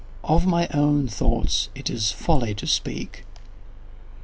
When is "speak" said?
2.65-3.23